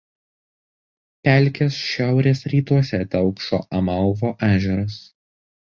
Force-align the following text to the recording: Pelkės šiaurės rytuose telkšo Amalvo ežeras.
Pelkės 1.29 1.77
šiaurės 1.91 2.43
rytuose 2.55 3.03
telkšo 3.17 3.63
Amalvo 3.83 4.35
ežeras. 4.53 5.03